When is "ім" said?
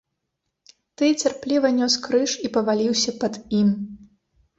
3.59-3.69